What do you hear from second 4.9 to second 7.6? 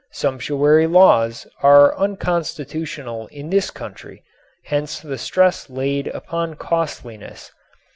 the stress laid upon costliness.